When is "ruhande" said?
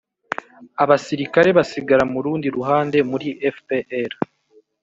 2.55-2.97